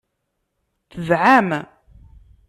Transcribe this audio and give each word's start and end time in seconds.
Tedɛam. 0.91 1.49